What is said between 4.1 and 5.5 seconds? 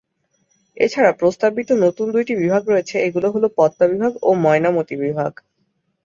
ও ময়নামতি বিভাগ।